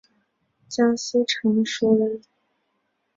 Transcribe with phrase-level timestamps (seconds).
[0.67, 2.23] 江南常熟人。